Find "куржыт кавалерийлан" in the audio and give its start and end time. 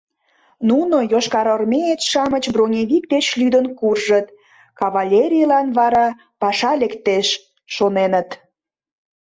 3.79-5.67